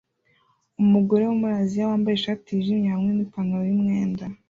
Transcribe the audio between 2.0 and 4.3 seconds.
ishati yijimye hamwe nipantaro yumwenda